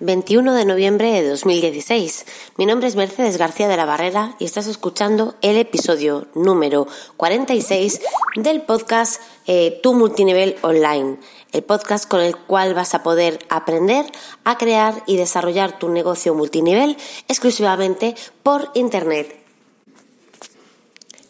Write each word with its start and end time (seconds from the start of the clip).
21 0.00 0.54
de 0.54 0.64
noviembre 0.64 1.10
de 1.10 1.28
2016. 1.28 2.24
Mi 2.56 2.66
nombre 2.66 2.86
es 2.86 2.94
Mercedes 2.94 3.36
García 3.36 3.66
de 3.66 3.76
la 3.76 3.84
Barrera 3.84 4.36
y 4.38 4.44
estás 4.44 4.68
escuchando 4.68 5.34
el 5.42 5.56
episodio 5.56 6.28
número 6.34 6.86
46 7.16 8.00
del 8.36 8.62
podcast 8.62 9.20
eh, 9.48 9.80
Tu 9.82 9.94
Multinivel 9.94 10.56
Online, 10.62 11.18
el 11.50 11.64
podcast 11.64 12.08
con 12.08 12.20
el 12.20 12.36
cual 12.36 12.74
vas 12.74 12.94
a 12.94 13.02
poder 13.02 13.40
aprender 13.48 14.06
a 14.44 14.56
crear 14.56 15.02
y 15.06 15.16
desarrollar 15.16 15.80
tu 15.80 15.88
negocio 15.88 16.32
multinivel 16.32 16.96
exclusivamente 17.26 18.14
por 18.44 18.70
Internet. 18.74 19.34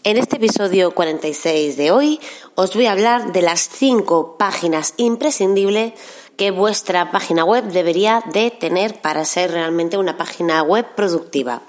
En 0.05 0.16
este 0.16 0.37
episodio 0.37 0.95
46 0.95 1.77
de 1.77 1.91
hoy 1.91 2.21
os 2.55 2.75
voy 2.75 2.87
a 2.87 2.93
hablar 2.93 3.32
de 3.32 3.43
las 3.43 3.69
5 3.69 4.37
páginas 4.39 4.95
imprescindibles 4.96 5.95
que 6.39 6.52
vuestra 6.52 7.11
página 7.11 7.45
web 7.45 7.64
debería 7.64 8.23
de 8.32 8.50
tener 8.52 9.00
para 9.02 9.25
ser 9.25 9.51
realmente 9.51 9.98
una 9.98 10.16
página 10.16 10.62
web 10.62 10.87
productiva. 10.95 11.62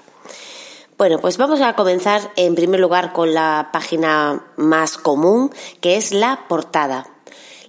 Bueno, 0.96 1.18
pues 1.18 1.38
vamos 1.38 1.60
a 1.60 1.74
comenzar 1.74 2.30
en 2.36 2.54
primer 2.54 2.78
lugar 2.78 3.12
con 3.12 3.34
la 3.34 3.70
página 3.72 4.46
más 4.56 4.96
común, 4.96 5.50
que 5.80 5.96
es 5.96 6.12
la 6.12 6.46
portada. 6.48 7.08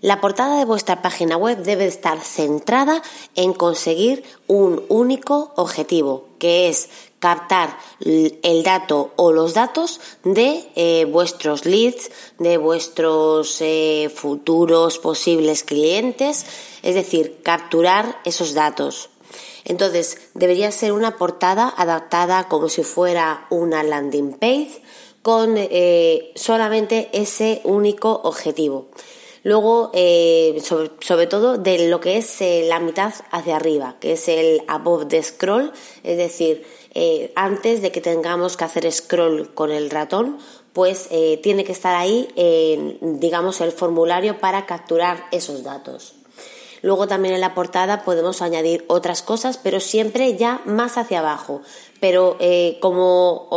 La 0.01 0.21
portada 0.21 0.57
de 0.59 0.65
vuestra 0.65 1.01
página 1.01 1.37
web 1.37 1.57
debe 1.63 1.87
estar 1.87 2.19
centrada 2.19 3.01
en 3.35 3.53
conseguir 3.53 4.23
un 4.47 4.83
único 4.87 5.53
objetivo, 5.55 6.27
que 6.37 6.69
es 6.69 6.89
captar 7.21 7.77
el 7.99 8.63
dato 8.63 9.11
o 9.15 9.31
los 9.31 9.53
datos 9.53 10.01
de 10.23 10.67
eh, 10.75 11.05
vuestros 11.05 11.65
leads, 11.65 12.09
de 12.39 12.57
vuestros 12.57 13.61
eh, 13.61 14.11
futuros 14.13 14.97
posibles 14.97 15.63
clientes, 15.63 16.45
es 16.81 16.95
decir, 16.95 17.37
capturar 17.43 18.19
esos 18.25 18.55
datos. 18.55 19.11
Entonces, 19.65 20.17
debería 20.33 20.71
ser 20.71 20.93
una 20.93 21.17
portada 21.17 21.71
adaptada 21.77 22.47
como 22.47 22.69
si 22.69 22.81
fuera 22.81 23.45
una 23.51 23.83
landing 23.83 24.33
page 24.33 24.81
con 25.21 25.53
eh, 25.57 26.31
solamente 26.35 27.09
ese 27.13 27.61
único 27.63 28.19
objetivo. 28.23 28.87
Luego, 29.43 29.91
sobre, 30.63 30.91
sobre, 30.99 31.25
todo 31.25 31.57
de 31.57 31.89
lo 31.89 31.99
que 31.99 32.17
es 32.17 32.43
la 32.67 32.79
mitad 32.79 33.11
hacia 33.31 33.55
arriba, 33.55 33.95
que 33.99 34.13
es 34.13 34.27
el 34.27 34.63
above 34.67 35.07
the 35.07 35.23
scroll, 35.23 35.71
es 36.03 36.17
decir, 36.17 36.63
eh, 36.93 37.31
antes 37.35 37.81
de 37.81 37.91
que 37.91 38.01
tengamos 38.01 38.57
que 38.57 38.65
hacer 38.65 38.91
scroll 38.91 39.53
con 39.53 39.71
el 39.71 39.89
ratón, 39.89 40.37
pues 40.73 41.07
eh, 41.11 41.39
tiene 41.43 41.63
que 41.63 41.71
estar 41.71 41.95
ahí, 41.95 42.27
digamos, 43.01 43.61
el 43.61 43.71
formulario 43.71 44.39
para 44.39 44.65
capturar 44.65 45.25
esos 45.31 45.63
datos. 45.63 46.15
Luego 46.81 47.07
también 47.07 47.35
en 47.35 47.41
la 47.41 47.53
portada 47.53 48.03
podemos 48.03 48.41
añadir 48.41 48.85
otras 48.87 49.21
cosas, 49.21 49.57
pero 49.57 49.79
siempre 49.79 50.35
ya 50.35 50.61
más 50.65 50.97
hacia 50.97 51.19
abajo. 51.19 51.61
Pero 51.99 52.37
eh, 52.39 52.77
como, 52.81 53.47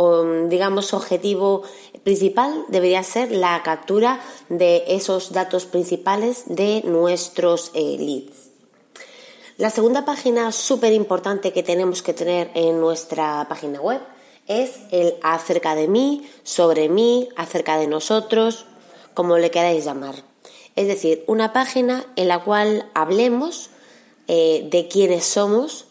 digamos, 0.47 0.93
objetivo 0.93 1.63
principal 2.03 2.65
debería 2.67 3.01
ser 3.01 3.31
la 3.31 3.63
captura 3.63 4.21
de 4.49 4.83
esos 4.87 5.31
datos 5.31 5.65
principales 5.65 6.43
de 6.45 6.83
nuestros 6.85 7.71
leads. 7.73 8.44
La 9.57 9.69
segunda 9.69 10.03
página 10.03 10.51
súper 10.51 10.91
importante 10.91 11.53
que 11.53 11.63
tenemos 11.63 12.01
que 12.01 12.13
tener 12.13 12.51
en 12.55 12.81
nuestra 12.81 13.45
página 13.47 13.79
web 13.79 14.01
es 14.47 14.81
el 14.91 15.15
acerca 15.23 15.75
de 15.75 15.87
mí, 15.87 16.29
sobre 16.43 16.89
mí, 16.89 17.29
acerca 17.37 17.77
de 17.77 17.87
nosotros, 17.87 18.65
como 19.13 19.37
le 19.37 19.51
queráis 19.51 19.85
llamar. 19.85 20.15
Es 20.75 20.87
decir, 20.87 21.23
una 21.27 21.53
página 21.53 22.05
en 22.17 22.27
la 22.27 22.43
cual 22.43 22.91
hablemos 22.93 23.69
eh, 24.27 24.67
de 24.69 24.89
quiénes 24.89 25.23
somos, 25.23 25.84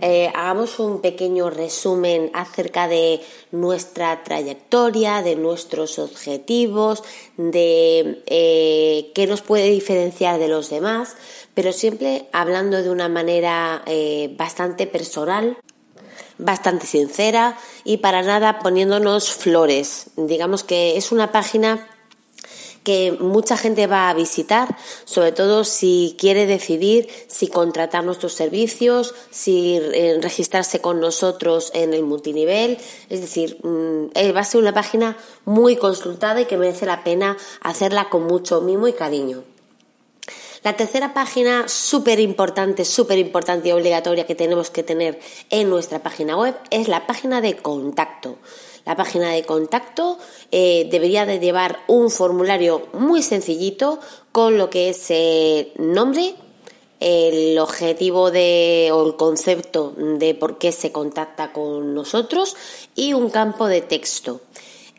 eh, 0.00 0.32
hagamos 0.34 0.78
un 0.78 1.00
pequeño 1.00 1.50
resumen 1.50 2.30
acerca 2.34 2.88
de 2.88 3.20
nuestra 3.52 4.24
trayectoria, 4.24 5.22
de 5.22 5.36
nuestros 5.36 5.98
objetivos, 5.98 7.04
de 7.36 8.22
eh, 8.26 9.12
qué 9.14 9.26
nos 9.26 9.42
puede 9.42 9.70
diferenciar 9.70 10.38
de 10.38 10.48
los 10.48 10.70
demás, 10.70 11.16
pero 11.54 11.72
siempre 11.72 12.26
hablando 12.32 12.82
de 12.82 12.90
una 12.90 13.08
manera 13.08 13.82
eh, 13.86 14.34
bastante 14.36 14.86
personal, 14.86 15.56
bastante 16.38 16.86
sincera 16.86 17.56
y 17.84 17.98
para 17.98 18.22
nada 18.22 18.58
poniéndonos 18.58 19.32
flores. 19.32 20.06
Digamos 20.16 20.64
que 20.64 20.96
es 20.96 21.12
una 21.12 21.30
página 21.30 21.88
que 22.84 23.12
mucha 23.12 23.56
gente 23.56 23.86
va 23.86 24.08
a 24.08 24.14
visitar, 24.14 24.76
sobre 25.04 25.32
todo 25.32 25.64
si 25.64 26.16
quiere 26.18 26.46
decidir 26.46 27.08
si 27.28 27.48
contratar 27.48 28.04
nuestros 28.04 28.32
servicios, 28.32 29.14
si 29.30 29.76
eh, 29.76 30.18
registrarse 30.20 30.80
con 30.80 31.00
nosotros 31.00 31.70
en 31.74 31.94
el 31.94 32.02
multinivel. 32.02 32.78
Es 33.08 33.20
decir, 33.20 33.58
mm, 33.62 34.10
eh, 34.14 34.32
va 34.32 34.40
a 34.40 34.44
ser 34.44 34.60
una 34.60 34.74
página 34.74 35.16
muy 35.44 35.76
consultada 35.76 36.40
y 36.40 36.46
que 36.46 36.56
merece 36.56 36.86
la 36.86 37.04
pena 37.04 37.36
hacerla 37.60 38.08
con 38.08 38.26
mucho 38.26 38.60
mimo 38.60 38.88
y 38.88 38.92
cariño. 38.92 39.44
La 40.64 40.76
tercera 40.76 41.12
página 41.12 41.66
súper 41.66 42.20
importante, 42.20 42.84
súper 42.84 43.18
importante 43.18 43.68
y 43.68 43.72
obligatoria 43.72 44.26
que 44.26 44.36
tenemos 44.36 44.70
que 44.70 44.84
tener 44.84 45.18
en 45.50 45.68
nuestra 45.68 46.04
página 46.04 46.36
web 46.36 46.54
es 46.70 46.86
la 46.86 47.04
página 47.08 47.40
de 47.40 47.56
contacto. 47.56 48.38
La 48.84 48.96
página 48.96 49.30
de 49.30 49.44
contacto 49.44 50.18
eh, 50.50 50.88
debería 50.90 51.24
de 51.24 51.38
llevar 51.38 51.80
un 51.86 52.10
formulario 52.10 52.88
muy 52.92 53.22
sencillito 53.22 54.00
con 54.32 54.58
lo 54.58 54.70
que 54.70 54.88
es 54.88 55.06
el 55.10 55.72
nombre, 55.78 56.34
el 56.98 57.58
objetivo 57.58 58.30
de, 58.30 58.90
o 58.92 59.06
el 59.06 59.16
concepto 59.16 59.92
de 59.96 60.34
por 60.34 60.58
qué 60.58 60.72
se 60.72 60.92
contacta 60.92 61.52
con 61.52 61.94
nosotros 61.94 62.56
y 62.94 63.12
un 63.12 63.30
campo 63.30 63.66
de 63.66 63.82
texto. 63.82 64.40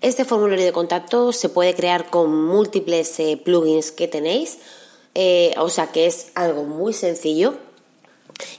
Este 0.02 0.26
formulario 0.26 0.66
de 0.66 0.74
contacto 0.74 1.32
se 1.32 1.48
puede 1.50 1.74
crear 1.76 2.10
con 2.10 2.46
múltiples 2.46 3.20
eh, 3.20 3.38
plugins 3.38 3.92
que 3.92 4.10
tenéis, 4.10 4.60
eh, 5.16 5.54
o 5.58 5.70
sea 5.70 5.92
que 5.92 6.06
es 6.06 6.32
algo 6.36 6.64
muy 6.64 6.94
sencillo. 6.94 7.56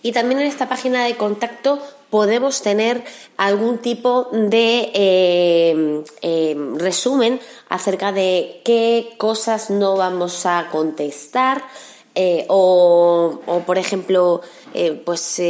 Y 0.02 0.12
también 0.12 0.40
en 0.40 0.46
esta 0.46 0.68
página 0.68 1.04
de 1.04 1.16
contacto 1.16 1.80
podemos 2.14 2.62
tener 2.62 3.02
algún 3.36 3.78
tipo 3.78 4.28
de 4.30 4.92
eh, 4.94 6.04
eh, 6.22 6.56
resumen 6.76 7.40
acerca 7.68 8.12
de 8.12 8.60
qué 8.64 9.14
cosas 9.18 9.68
no 9.68 9.96
vamos 9.96 10.46
a 10.46 10.68
contestar 10.70 11.64
eh, 12.14 12.46
o, 12.46 13.40
por 13.66 13.78
ejemplo, 13.78 14.42
pues 15.04 15.42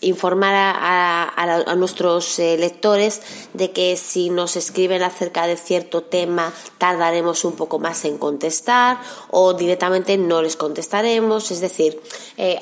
informar 0.00 0.54
a, 0.54 1.74
nuestros 1.76 2.38
lectores 2.38 3.20
de 3.54 3.70
que 3.70 3.96
si 3.96 4.30
nos 4.30 4.56
escriben 4.56 5.02
acerca 5.02 5.46
de 5.46 5.56
cierto 5.56 6.02
tema 6.02 6.52
tardaremos 6.78 7.44
un 7.44 7.54
poco 7.54 7.78
más 7.78 8.04
en 8.04 8.18
contestar 8.18 9.00
o 9.30 9.54
directamente 9.54 10.18
no 10.18 10.42
les 10.42 10.56
contestaremos. 10.56 11.50
Es 11.50 11.60
decir, 11.60 12.00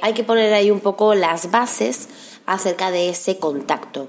hay 0.02 0.12
que 0.12 0.24
poner 0.24 0.52
ahí 0.52 0.70
un 0.70 0.80
poco 0.80 1.14
las 1.14 1.50
bases 1.50 2.08
acerca 2.46 2.90
de 2.90 3.10
ese 3.10 3.38
contacto. 3.38 4.08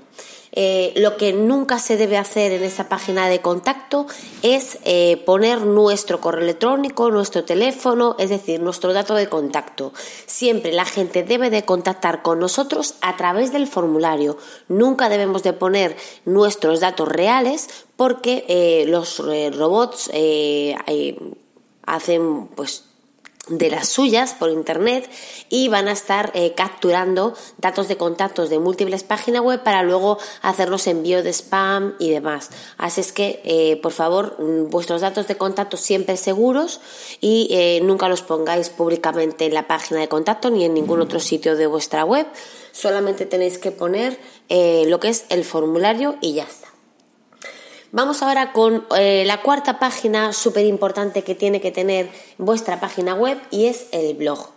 Eh, 0.59 0.91
lo 0.95 1.17
que 1.17 1.33
nunca 1.33 1.77
se 1.77 1.97
debe 1.97 2.17
hacer 2.17 2.51
en 2.51 2.63
esa 2.63 2.89
página 2.89 3.29
de 3.29 3.41
contacto 3.41 4.07
es 4.41 4.79
eh, 4.85 5.21
poner 5.23 5.61
nuestro 5.61 6.19
correo 6.19 6.41
electrónico, 6.41 7.11
nuestro 7.11 7.43
teléfono, 7.43 8.15
es 8.17 8.31
decir, 8.31 8.59
nuestro 8.59 8.91
dato 8.91 9.13
de 9.13 9.29
contacto. 9.29 9.93
Siempre 10.25 10.71
la 10.71 10.85
gente 10.85 11.21
debe 11.21 11.51
de 11.51 11.63
contactar 11.63 12.23
con 12.23 12.39
nosotros 12.39 12.95
a 13.01 13.15
través 13.17 13.51
del 13.51 13.67
formulario. 13.67 14.39
Nunca 14.67 15.09
debemos 15.09 15.43
de 15.43 15.53
poner 15.53 15.95
nuestros 16.25 16.79
datos 16.79 17.07
reales 17.07 17.69
porque 17.95 18.43
eh, 18.47 18.85
los 18.87 19.19
robots 19.19 20.09
hacen 21.85 22.47
pues 22.47 22.83
de 23.49 23.69
las 23.69 23.87
suyas 23.87 24.33
por 24.33 24.49
internet 24.49 25.09
y 25.49 25.67
van 25.69 25.87
a 25.87 25.91
estar 25.91 26.31
eh, 26.33 26.53
capturando 26.55 27.33
datos 27.57 27.87
de 27.87 27.97
contactos 27.97 28.49
de 28.49 28.59
múltiples 28.59 29.03
páginas 29.03 29.41
web 29.41 29.63
para 29.63 29.83
luego 29.83 30.17
hacernos 30.41 30.87
envío 30.87 31.23
de 31.23 31.31
spam 31.31 31.95
y 31.99 32.09
demás. 32.09 32.49
Así 32.77 33.01
es 33.01 33.11
que, 33.11 33.41
eh, 33.43 33.77
por 33.81 33.91
favor, 33.91 34.35
mm, 34.39 34.69
vuestros 34.69 35.01
datos 35.01 35.27
de 35.27 35.35
contacto 35.35 35.77
siempre 35.77 36.17
seguros 36.17 36.81
y 37.21 37.47
eh, 37.51 37.79
nunca 37.83 38.09
los 38.09 38.21
pongáis 38.21 38.69
públicamente 38.69 39.45
en 39.45 39.53
la 39.53 39.67
página 39.67 39.99
de 39.99 40.09
contacto 40.09 40.49
ni 40.49 40.65
en 40.65 40.73
ningún 40.73 41.01
otro 41.01 41.19
sitio 41.19 41.55
de 41.55 41.67
vuestra 41.67 42.03
web. 42.03 42.27
Solamente 42.71 43.25
tenéis 43.25 43.57
que 43.57 43.71
poner 43.71 44.19
lo 44.49 44.99
que 44.99 45.09
es 45.09 45.25
el 45.29 45.43
formulario 45.43 46.15
y 46.21 46.33
ya 46.33 46.43
está. 46.43 46.66
Vamos 47.91 48.21
ahora 48.21 48.51
con 48.51 48.85
eh, 48.97 49.23
la 49.25 49.41
cuarta 49.41 49.79
página 49.79 50.33
súper 50.33 50.65
importante 50.65 51.23
que 51.23 51.35
tiene 51.35 51.61
que 51.61 51.71
tener 51.71 52.09
vuestra 52.37 52.79
página 52.79 53.15
web 53.15 53.39
y 53.49 53.67
es 53.67 53.87
el 53.91 54.15
blog. 54.15 54.49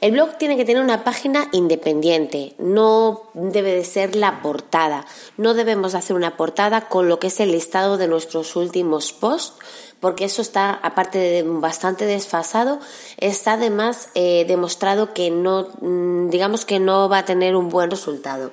El 0.00 0.12
blog 0.12 0.38
tiene 0.38 0.56
que 0.56 0.64
tener 0.64 0.82
una 0.82 1.04
página 1.04 1.48
independiente, 1.52 2.54
no 2.58 3.24
debe 3.34 3.74
de 3.74 3.84
ser 3.84 4.16
la 4.16 4.40
portada. 4.40 5.04
No 5.36 5.52
debemos 5.52 5.94
hacer 5.94 6.16
una 6.16 6.38
portada 6.38 6.88
con 6.88 7.08
lo 7.08 7.18
que 7.18 7.26
es 7.26 7.38
el 7.40 7.52
listado 7.52 7.98
de 7.98 8.08
nuestros 8.08 8.56
últimos 8.56 9.12
posts 9.12 9.54
porque 10.00 10.24
eso 10.24 10.40
está, 10.40 10.72
aparte 10.72 11.18
de 11.18 11.42
bastante 11.42 12.06
desfasado, 12.06 12.80
está 13.18 13.52
además 13.52 14.08
eh, 14.14 14.46
demostrado 14.48 15.12
que 15.12 15.30
no, 15.30 15.68
mm, 15.80 16.30
digamos 16.30 16.64
que 16.64 16.80
no 16.80 17.08
va 17.08 17.18
a 17.18 17.24
tener 17.26 17.54
un 17.54 17.68
buen 17.68 17.90
resultado. 17.90 18.50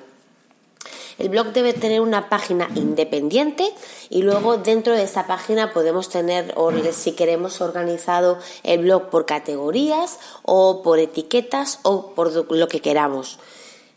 El 1.18 1.30
blog 1.30 1.48
debe 1.48 1.72
tener 1.72 2.00
una 2.00 2.28
página 2.28 2.70
independiente 2.76 3.68
y 4.08 4.22
luego 4.22 4.56
dentro 4.56 4.94
de 4.94 5.02
esa 5.02 5.26
página 5.26 5.72
podemos 5.72 6.08
tener, 6.08 6.54
si 6.92 7.12
queremos, 7.12 7.60
organizado 7.60 8.38
el 8.62 8.82
blog 8.82 9.10
por 9.10 9.26
categorías 9.26 10.20
o 10.42 10.82
por 10.82 11.00
etiquetas 11.00 11.80
o 11.82 12.14
por 12.14 12.52
lo 12.52 12.68
que 12.68 12.80
queramos. 12.80 13.40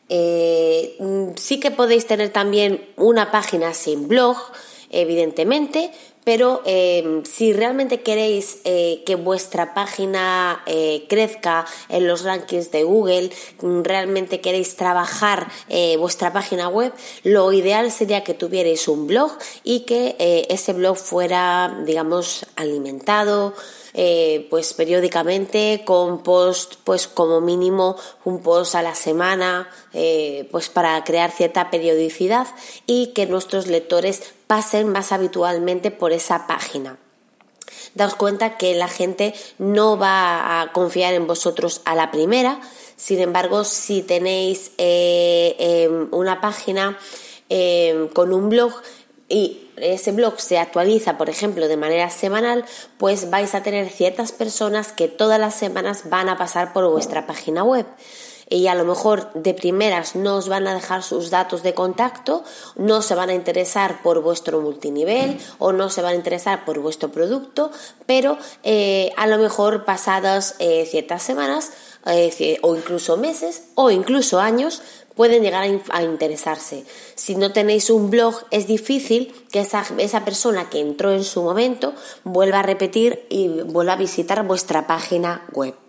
Eh, 0.10 0.98
mm, 1.00 1.36
sí 1.38 1.60
que 1.60 1.72
podéis 1.72 2.08
tener 2.08 2.30
también 2.30 2.90
una 2.98 3.32
página 3.32 3.74
sin 3.74 4.08
blog, 4.08 4.36
evidentemente, 4.90 5.92
pero 6.24 6.62
eh, 6.66 7.22
si 7.24 7.54
realmente 7.54 8.02
queréis 8.02 8.60
eh, 8.64 9.04
que 9.06 9.16
vuestra 9.16 9.74
página 9.74 10.62
eh, 10.66 11.06
crezca 11.10 11.66
en 11.90 12.08
los 12.08 12.24
rankings 12.24 12.72
de 12.72 12.84
Google, 12.84 13.32
realmente 13.62 14.42
queréis 14.42 14.76
trabajar 14.76 15.48
vuestra 16.00 16.34
página 16.34 16.68
web, 16.68 16.94
lo 17.24 17.52
ideal 17.54 17.92
sería 17.92 18.24
que 18.24 18.34
tuvierais 18.34 18.88
un 18.88 19.08
blog 19.08 19.32
y 19.64 19.82
que 19.82 20.16
ese 20.50 20.74
blog 20.74 20.98
fuera, 20.98 21.82
digamos, 21.86 22.46
alimentado, 22.56 23.54
eh, 23.94 24.48
pues 24.50 24.74
periódicamente 24.74 25.84
con 25.86 26.24
post 26.24 26.76
pues 26.84 27.08
como 27.08 27.42
mínimo 27.42 27.98
un 28.24 28.42
post 28.42 28.76
a 28.76 28.82
la 28.82 28.96
semana 28.96 29.70
eh, 29.94 30.48
pues 30.52 30.70
para 30.70 31.04
crear 31.04 31.32
cierta 31.32 31.70
periodicidad 31.70 32.48
y 32.86 33.08
que 33.08 33.26
nuestros 33.26 33.68
lectores 33.68 34.34
pasen 34.48 34.88
más 34.88 35.12
habitualmente 35.12 35.92
por 35.92 36.14
esa 36.14 36.48
página. 36.48 36.98
Daos 37.94 38.16
cuenta 38.16 38.58
que 38.58 38.76
la 38.76 38.88
gente 38.88 39.34
no 39.58 39.98
va 39.98 40.62
a 40.62 40.72
confiar 40.72 41.14
en 41.14 41.28
vosotros 41.28 41.82
a 41.84 41.96
la 41.96 42.12
primera. 42.12 42.62
Sin 42.96 43.20
embargo 43.20 43.64
si 43.66 44.02
tenéis 44.04 44.72
eh, 44.78 45.56
em, 45.60 46.08
una 46.12 46.40
página 46.40 46.98
em, 47.50 48.08
con 48.08 48.32
un 48.32 48.50
blog 48.50 48.72
y 49.28 49.71
ese 49.82 50.12
blog 50.12 50.40
se 50.40 50.58
actualiza, 50.58 51.18
por 51.18 51.30
ejemplo, 51.30 51.68
de 51.68 51.78
manera 51.78 52.10
semanal, 52.10 52.66
pues 52.98 53.30
vais 53.30 53.54
a 53.56 53.64
tener 53.64 53.90
ciertas 53.90 54.32
personas 54.32 54.92
que 54.92 55.08
todas 55.08 55.40
las 55.40 55.56
semanas 55.56 56.10
van 56.10 56.30
a 56.30 56.38
pasar 56.38 56.74
por 56.74 56.90
vuestra 56.90 57.28
página 57.28 57.64
web. 57.64 57.86
Y 58.50 58.68
a 58.68 58.76
lo 58.76 58.84
mejor 58.84 59.32
de 59.34 59.54
primeras 59.54 60.14
no 60.14 60.36
os 60.36 60.50
van 60.50 60.68
a 60.68 60.74
dejar 60.74 61.04
sus 61.04 61.30
datos 61.30 61.64
de 61.64 61.74
contacto, 61.74 62.44
no 62.76 63.02
se 63.02 63.16
van 63.16 63.30
a 63.30 63.34
interesar 63.34 64.02
por 64.02 64.22
vuestro 64.22 64.60
multinivel 64.60 65.40
o 65.58 65.72
no 65.72 65.90
se 65.90 66.02
van 66.02 66.12
a 66.12 66.18
interesar 66.18 66.66
por 66.66 66.78
vuestro 66.80 67.14
producto, 67.14 67.72
pero 68.06 68.38
eh, 68.64 69.14
a 69.16 69.26
lo 69.28 69.38
mejor 69.38 69.86
pasadas 69.86 70.56
eh, 70.60 70.86
ciertas 70.86 71.24
semanas 71.24 71.72
o 72.62 72.76
incluso 72.76 73.18
meses 73.18 73.64
o 73.76 73.92
incluso 73.92 74.40
años 74.40 74.82
pueden 75.16 75.44
llegar 75.44 75.68
a, 75.90 76.04
interesarse. 76.04 76.86
Si 77.16 77.36
no 77.36 77.52
tenéis 77.52 77.90
un 77.90 78.10
blog, 78.10 78.36
es 78.50 78.68
difícil 78.68 79.34
que 79.52 79.60
esa 79.60 80.26
persona 80.26 80.70
que 80.70 80.80
entró 80.80 81.12
en 81.12 81.24
su 81.24 81.44
momento 81.44 81.94
vuelva 82.24 82.60
a 82.60 82.64
repetir 82.64 83.26
y 83.30 83.48
vuelva 83.48 83.94
a 83.94 83.98
visitar 83.98 84.46
vuestra 84.48 84.88
página 84.88 85.46
web. 85.54 85.81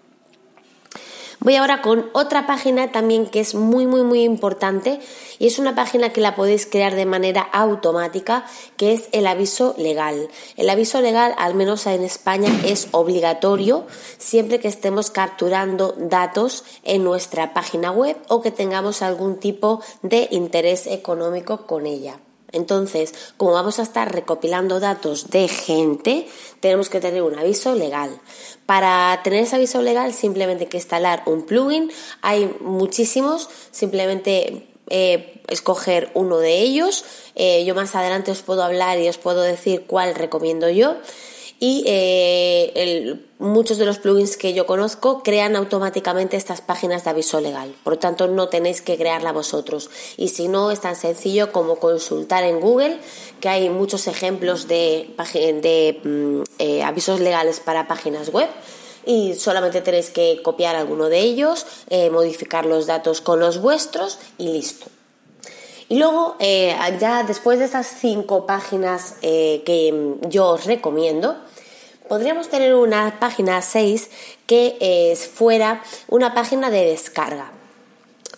Voy 1.44 1.56
ahora 1.56 1.82
con 1.82 2.08
otra 2.12 2.46
página 2.46 2.92
también 2.92 3.26
que 3.26 3.40
es 3.40 3.56
muy 3.56 3.84
muy 3.84 4.04
muy 4.04 4.22
importante 4.22 5.00
y 5.40 5.48
es 5.48 5.58
una 5.58 5.74
página 5.74 6.12
que 6.12 6.20
la 6.20 6.36
podéis 6.36 6.66
crear 6.66 6.94
de 6.94 7.04
manera 7.04 7.40
automática 7.40 8.46
que 8.76 8.92
es 8.92 9.08
el 9.10 9.26
aviso 9.26 9.74
legal. 9.76 10.28
El 10.56 10.70
aviso 10.70 11.00
legal, 11.00 11.34
al 11.38 11.56
menos 11.56 11.84
en 11.88 12.04
España, 12.04 12.48
es 12.64 12.86
obligatorio 12.92 13.88
siempre 14.18 14.60
que 14.60 14.68
estemos 14.68 15.10
capturando 15.10 15.96
datos 15.98 16.62
en 16.84 17.02
nuestra 17.02 17.54
página 17.54 17.90
web 17.90 18.16
o 18.28 18.40
que 18.40 18.52
tengamos 18.52 19.02
algún 19.02 19.40
tipo 19.40 19.82
de 20.02 20.28
interés 20.30 20.86
económico 20.86 21.66
con 21.66 21.86
ella. 21.86 22.20
Entonces, 22.52 23.14
como 23.36 23.52
vamos 23.52 23.78
a 23.78 23.82
estar 23.82 24.12
recopilando 24.12 24.78
datos 24.78 25.30
de 25.30 25.48
gente, 25.48 26.28
tenemos 26.60 26.88
que 26.88 27.00
tener 27.00 27.22
un 27.22 27.38
aviso 27.38 27.74
legal. 27.74 28.20
Para 28.66 29.20
tener 29.24 29.42
ese 29.42 29.56
aviso 29.56 29.82
legal 29.82 30.12
simplemente 30.12 30.64
hay 30.64 30.70
que 30.70 30.76
instalar 30.76 31.22
un 31.26 31.42
plugin. 31.42 31.90
Hay 32.20 32.54
muchísimos, 32.60 33.48
simplemente 33.70 34.68
eh, 34.88 35.42
escoger 35.48 36.10
uno 36.14 36.38
de 36.38 36.58
ellos. 36.60 37.04
Eh, 37.34 37.64
yo 37.64 37.74
más 37.74 37.94
adelante 37.94 38.30
os 38.30 38.42
puedo 38.42 38.62
hablar 38.62 38.98
y 38.98 39.08
os 39.08 39.18
puedo 39.18 39.40
decir 39.40 39.86
cuál 39.86 40.14
recomiendo 40.14 40.68
yo 40.68 40.96
y 41.62 41.84
eh, 41.86 43.20
muchos 43.38 43.78
de 43.78 43.86
los 43.86 43.98
plugins 44.00 44.36
que 44.36 44.52
yo 44.52 44.66
conozco 44.66 45.22
crean 45.22 45.54
automáticamente 45.54 46.36
estas 46.36 46.60
páginas 46.60 47.04
de 47.04 47.10
aviso 47.10 47.40
legal. 47.40 47.72
Por 47.84 47.92
lo 47.92 47.98
tanto, 48.00 48.26
no 48.26 48.48
tenéis 48.48 48.82
que 48.82 48.96
crearla 48.96 49.30
vosotros. 49.30 49.88
Y 50.16 50.30
si 50.30 50.48
no, 50.48 50.72
es 50.72 50.80
tan 50.80 50.96
sencillo 50.96 51.52
como 51.52 51.76
consultar 51.76 52.42
en 52.42 52.58
Google, 52.58 52.98
que 53.38 53.48
hay 53.48 53.70
muchos 53.70 54.08
ejemplos 54.08 54.66
de, 54.66 55.14
de 55.62 56.00
mm, 56.02 56.42
eh, 56.58 56.82
avisos 56.82 57.20
legales 57.20 57.60
para 57.60 57.86
páginas 57.86 58.32
web 58.32 58.48
y 59.06 59.36
solamente 59.36 59.82
tenéis 59.82 60.10
que 60.10 60.40
copiar 60.42 60.74
alguno 60.74 61.08
de 61.08 61.20
ellos, 61.20 61.64
eh, 61.90 62.10
modificar 62.10 62.66
los 62.66 62.88
datos 62.88 63.20
con 63.20 63.38
los 63.38 63.62
vuestros 63.62 64.18
y 64.36 64.48
listo. 64.48 64.86
Y 65.92 65.98
luego, 65.98 66.36
ya 66.40 67.22
después 67.22 67.58
de 67.58 67.66
estas 67.66 67.86
cinco 67.86 68.46
páginas 68.46 69.16
que 69.20 70.16
yo 70.30 70.48
os 70.48 70.64
recomiendo, 70.64 71.36
podríamos 72.08 72.48
tener 72.48 72.74
una 72.74 73.18
página 73.20 73.60
6 73.60 74.10
que 74.46 74.76
eh, 74.80 75.16
fuera 75.16 75.82
una 76.08 76.34
página 76.34 76.70
de 76.70 76.84
descarga. 76.84 77.52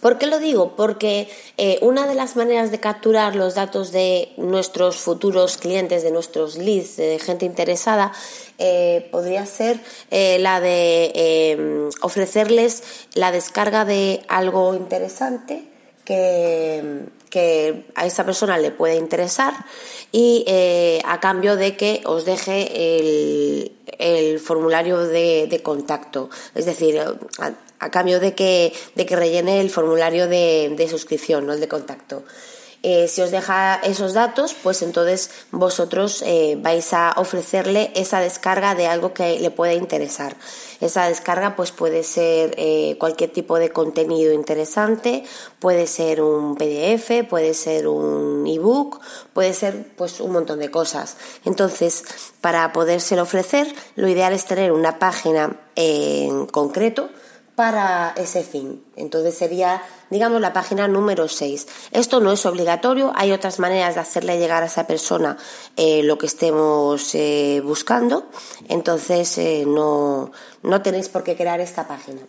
¿Por 0.01 0.19
qué 0.19 0.27
lo 0.27 0.39
digo? 0.39 0.77
Porque 0.77 1.29
eh, 1.57 1.79
una 1.81 2.07
de 2.07 2.15
las 2.15 2.37
maneras 2.37 2.71
de 2.71 2.79
capturar 2.79 3.37
los 3.37 3.55
datos 3.55 3.91
de 3.91 4.33
nuestros 4.37 4.97
futuros 4.97 5.57
clientes, 5.57 6.03
de 6.03 6.11
nuestros 6.11 6.57
leads, 6.57 6.97
de 6.97 7.19
gente 7.19 7.47
interesada, 7.47 8.13
eh, 8.59 9.09
podría 9.11 9.47
ser 9.47 9.81
la 10.11 10.61
de 10.61 11.91
ofrecerles 12.03 12.83
la 13.15 13.31
descarga 13.31 13.85
de 13.85 14.25
algo 14.29 14.75
interesante 14.75 15.65
que, 16.05 17.07
que 17.35 17.83
a 17.97 18.07
esa 18.07 18.25
persona 18.25 18.59
le 18.59 18.71
puede 18.71 18.95
interesar 18.95 19.53
y 20.13 20.45
eh, 20.47 21.03
a 21.05 21.19
cambio 21.19 21.57
de 21.57 21.75
que 21.77 22.01
os 22.07 22.25
deje 22.25 22.71
el, 23.99 24.39
formulario 24.39 24.99
de, 24.99 25.61
contacto, 25.65 26.31
es 26.55 26.65
decir, 26.65 27.01
a, 27.01 27.91
cambio 27.91 28.21
de 28.21 28.37
que, 28.37 28.73
de 28.95 29.05
que 29.05 29.17
rellene 29.17 29.61
el 29.61 29.71
formulario 29.71 30.29
de, 30.29 30.73
de 30.77 30.89
suscripción, 30.89 31.45
no 31.45 31.55
el 31.55 31.61
de 31.61 31.67
contacto. 31.67 32.23
Eh, 32.87 33.09
si 33.09 33.23
os 33.23 33.31
deja 33.31 33.77
esos 33.77 34.13
datos, 34.13 34.55
pues 34.63 34.83
entonces 34.83 35.31
vosotros 35.51 36.23
eh, 36.27 36.59
vais 36.61 36.93
a 36.93 37.15
ofrecerle 37.17 37.91
esa 37.95 38.21
descarga 38.21 38.75
de 38.75 38.87
algo 38.87 39.15
que 39.15 39.41
le 39.41 39.51
pueda 39.51 39.73
interesar. 39.73 40.37
Esa 40.83 41.09
descarga 41.09 41.57
pues 41.57 41.73
puede 41.73 42.03
ser 42.03 42.55
eh, 42.59 42.99
cualquier 43.01 43.33
tipo 43.33 43.59
de 43.59 43.71
contenido 43.71 44.35
interesante, 44.35 45.25
puede 45.61 45.87
ser 45.87 46.21
un 46.21 46.57
PDF, 46.57 47.27
puede 47.27 47.55
ser 47.55 47.89
un 47.89 48.47
ebook, 48.47 49.01
puede 49.33 49.55
ser 49.55 49.87
pues 49.97 50.21
un 50.21 50.33
montón 50.33 50.59
de 50.59 50.71
cosas. 50.71 51.17
Entonces, 51.47 52.05
para 52.43 52.71
podérselo 52.75 53.23
ofrecer, 53.23 53.67
lo 53.97 54.09
ideal 54.09 54.35
es 54.35 54.45
tener 54.45 54.73
una 54.73 54.99
página 54.99 55.59
en 55.75 56.45
concreto 56.45 57.09
para 57.55 58.13
ese 58.17 58.43
fin. 58.43 58.85
Entonces 58.97 59.37
sería, 59.37 59.83
digamos, 60.11 60.41
la 60.41 60.53
página 60.53 60.89
número 60.89 61.29
6. 61.29 61.67
Esto 61.93 62.21
no 62.21 62.33
es 62.33 62.45
obligatorio, 62.47 63.13
hay 63.15 63.33
otras 63.33 63.59
maneras 63.59 63.95
de 63.95 64.01
hacerle 64.01 64.39
llegar 64.39 64.63
a 64.63 64.67
esa 64.67 64.87
persona 64.87 65.37
eh, 65.77 66.03
lo 66.03 66.19
que 66.19 66.27
estemos 66.27 67.15
eh, 67.15 67.63
buscando, 67.65 68.29
entonces 68.69 69.39
eh, 69.39 69.65
no, 69.67 70.33
no 70.63 70.83
tenéis 70.83 71.09
por 71.09 71.23
qué 71.23 71.37
crear 71.37 71.61
esta 71.61 71.87
página. 71.87 72.23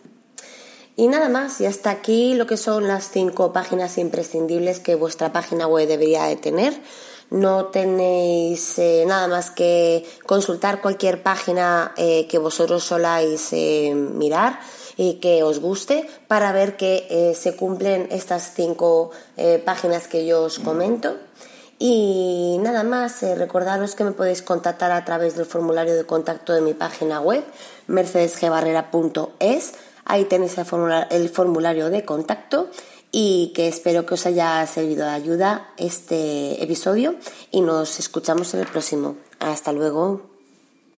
Y 0.98 1.08
nada 1.08 1.28
más, 1.28 1.60
y 1.60 1.66
hasta 1.66 1.90
aquí 1.90 2.34
lo 2.34 2.46
que 2.46 2.56
son 2.56 2.88
las 2.88 3.10
cinco 3.10 3.52
páginas 3.52 3.98
imprescindibles 3.98 4.80
que 4.80 4.94
vuestra 4.94 5.32
página 5.32 5.66
web 5.66 5.86
debería 5.86 6.24
de 6.24 6.36
tener. 6.36 6.80
No 7.28 7.66
tenéis 7.66 8.80
nada 9.04 9.26
más 9.26 9.50
que 9.50 10.08
consultar 10.24 10.80
cualquier 10.80 11.22
página 11.22 11.92
que 11.96 12.38
vosotros 12.38 12.84
soláis 12.84 13.52
mirar 13.52 14.60
y 14.96 15.14
que 15.14 15.42
os 15.42 15.60
guste 15.60 16.08
para 16.28 16.52
ver 16.52 16.76
que 16.76 17.06
eh, 17.10 17.34
se 17.34 17.56
cumplen 17.56 18.08
estas 18.10 18.52
cinco 18.54 19.10
eh, 19.36 19.62
páginas 19.64 20.08
que 20.08 20.26
yo 20.26 20.44
os 20.44 20.58
comento. 20.58 21.16
Y 21.78 22.56
nada 22.60 22.82
más, 22.84 23.22
eh, 23.22 23.34
recordaros 23.34 23.94
que 23.94 24.04
me 24.04 24.12
podéis 24.12 24.40
contactar 24.40 24.92
a 24.92 25.04
través 25.04 25.36
del 25.36 25.44
formulario 25.44 25.94
de 25.94 26.04
contacto 26.04 26.54
de 26.54 26.62
mi 26.62 26.72
página 26.72 27.20
web, 27.20 27.44
mercedesgbarrera.es. 27.86 29.74
Ahí 30.06 30.24
tenéis 30.24 30.56
el 30.56 30.66
el 31.10 31.28
formulario 31.28 31.90
de 31.90 32.04
contacto 32.04 32.70
y 33.12 33.52
que 33.54 33.68
espero 33.68 34.06
que 34.06 34.14
os 34.14 34.26
haya 34.26 34.66
servido 34.66 35.04
de 35.04 35.12
ayuda 35.12 35.68
este 35.76 36.62
episodio 36.62 37.16
y 37.50 37.60
nos 37.60 37.98
escuchamos 37.98 38.54
en 38.54 38.60
el 38.60 38.66
próximo. 38.66 39.16
Hasta 39.40 39.72
luego. 39.72 40.35